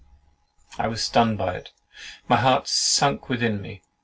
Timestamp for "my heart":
2.27-2.67